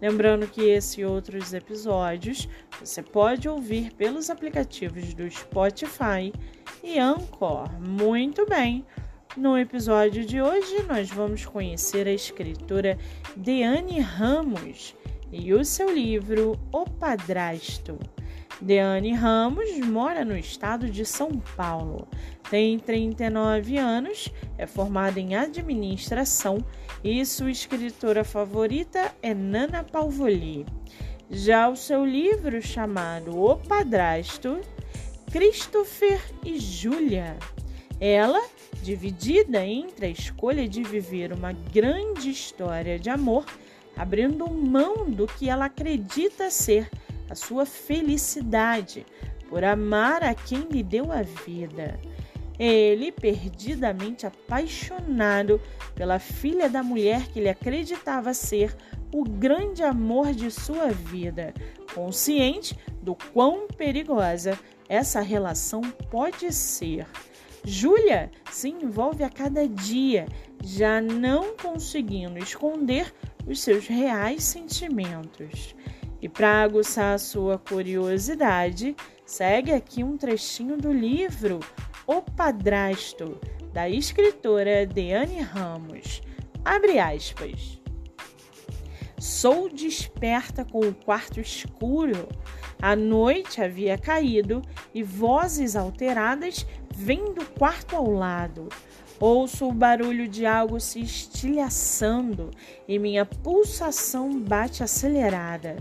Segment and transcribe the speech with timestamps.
[0.00, 6.32] Lembrando que esse e outros episódios você pode ouvir pelos aplicativos do Spotify
[6.82, 7.68] e Anchor.
[7.80, 8.86] Muito bem!
[9.36, 12.98] No episódio de hoje, nós vamos conhecer a escritora
[13.36, 14.94] Deane Ramos
[15.30, 17.98] e o seu livro O Padrasto.
[18.60, 22.08] Deane Ramos mora no estado de São Paulo.
[22.50, 26.58] Tem 39 anos, é formada em administração
[27.04, 30.66] e sua escritora favorita é Nana Palvoli.
[31.30, 34.60] Já o seu livro chamado O Padrasto,
[35.30, 37.36] Christopher e Júlia.
[38.00, 38.40] Ela,
[38.82, 43.44] dividida entre a escolha de viver uma grande história de amor,
[43.96, 46.88] abrindo mão do que ela acredita ser
[47.30, 49.06] a sua felicidade
[49.48, 51.98] por amar a quem lhe deu a vida.
[52.58, 55.60] Ele, perdidamente apaixonado
[55.94, 58.76] pela filha da mulher que ele acreditava ser
[59.14, 61.54] o grande amor de sua vida,
[61.94, 67.06] consciente do quão perigosa essa relação pode ser.
[67.64, 70.26] Júlia se envolve a cada dia,
[70.62, 73.12] já não conseguindo esconder
[73.46, 75.74] os seus reais sentimentos.
[76.20, 81.60] E para aguçar a sua curiosidade, segue aqui um trechinho do livro
[82.06, 83.38] O Padrasto,
[83.72, 86.20] da escritora Deane Ramos.
[86.64, 87.80] Abre aspas.
[89.18, 92.28] Sou desperta com o quarto escuro.
[92.80, 98.68] A noite havia caído e vozes alteradas vêm do quarto ao lado.
[99.20, 102.50] Ouço o barulho de algo se estilhaçando
[102.86, 105.76] e minha pulsação bate acelerada.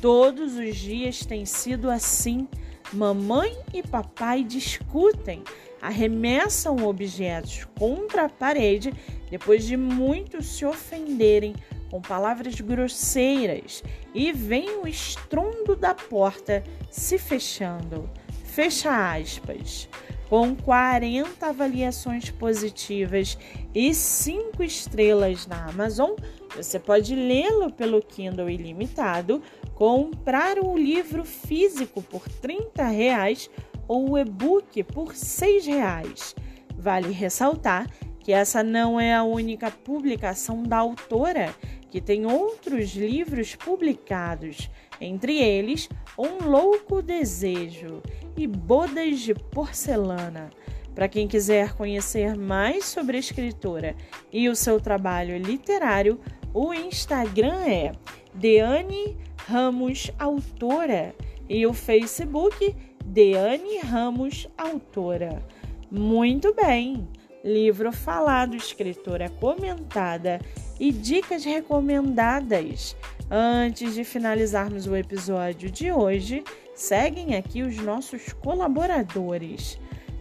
[0.00, 2.48] Todos os dias tem sido assim.
[2.90, 5.44] Mamãe e papai discutem,
[5.80, 8.92] arremessam objetos contra a parede
[9.30, 11.54] depois de muitos se ofenderem
[11.90, 13.82] com palavras grosseiras
[14.14, 18.08] e vem o estrondo da porta se fechando.
[18.50, 19.88] Fecha aspas
[20.28, 23.38] com 40 avaliações positivas
[23.72, 26.10] e 5 estrelas na Amazon.
[26.56, 29.40] Você pode lê-lo pelo Kindle ilimitado,
[29.74, 33.48] comprar o livro físico por 30 reais
[33.86, 36.34] ou o e-book por 6 reais.
[36.76, 37.86] Vale ressaltar
[38.18, 41.54] que essa não é a única publicação da autora,
[41.88, 45.88] que tem outros livros publicados, entre eles
[46.22, 48.02] Um Louco Desejo
[48.36, 50.50] e bodas de porcelana.
[50.94, 53.96] Para quem quiser conhecer mais sobre a escritora
[54.30, 56.20] e o seu trabalho literário,
[56.52, 57.92] o Instagram é
[58.34, 59.16] Deane
[59.46, 61.14] Ramos Autora
[61.48, 65.42] e o Facebook Deane Ramos Autora.
[65.90, 67.08] Muito bem!
[67.42, 70.38] Livro falado, escritora comentada
[70.80, 72.96] e dicas recomendadas.
[73.30, 76.42] Antes de finalizarmos o episódio de hoje,
[76.74, 79.78] seguem aqui os nossos colaboradores.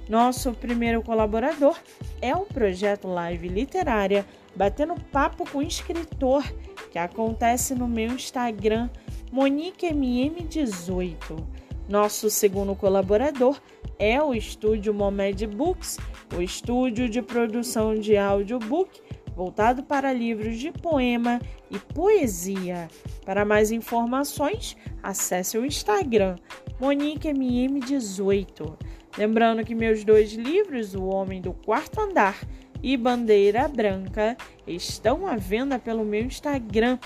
[0.10, 1.78] Nosso primeiro colaborador
[2.22, 4.26] é o projeto Live Literária
[4.56, 6.44] Batendo Papo com Escritor,
[6.92, 8.90] que acontece no meu Instagram,
[9.32, 11.42] MoniqueMM18.
[11.88, 13.58] Nosso segundo colaborador
[13.98, 15.98] é o estúdio Momed Books,
[16.36, 19.02] o estúdio de produção de audiobook
[19.40, 21.40] voltado para livros de poema
[21.72, 22.90] e poesia.
[23.26, 26.36] Para mais informações, acesse o Instagram
[26.78, 28.78] MoniqueMM18.
[29.18, 32.38] Lembrando que meus dois livros, O Homem do Quarto Andar
[32.84, 34.36] e Bandeira Branca,
[34.68, 37.00] estão à venda pelo meu Instagram.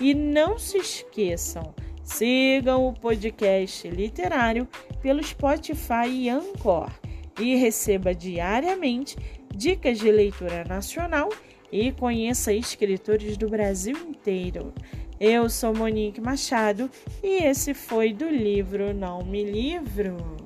[0.00, 4.66] E não se esqueçam, sigam o podcast literário
[5.02, 6.88] pelo Spotify e Anchor
[7.38, 9.18] e receba diariamente
[9.54, 11.28] dicas de leitura nacional
[11.74, 14.72] e conheça escritores do Brasil inteiro.
[15.18, 16.88] Eu sou Monique Machado
[17.20, 20.43] e esse foi do livro Não Me Livro.